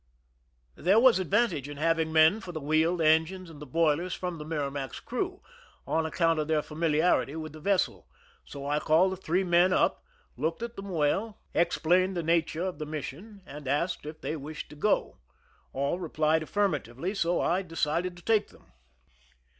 [0.73, 4.39] There was advantage in having men for the ^^heel, the engines, and the boilers from
[4.39, 5.43] the Merrimac^s crew,
[5.85, 8.07] on account of their famiharity with the vessel;
[8.43, 10.03] so I called the three men up,
[10.37, 14.71] looked at them well, explained the nature of the mission, and asked if they wished
[14.71, 15.19] to go.
[15.71, 18.71] All replied affirm atively, so I decided to take them.